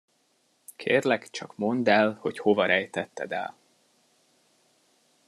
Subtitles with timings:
[0.75, 3.55] Kérlek, csak mondd el, hogy hova rejtetted el.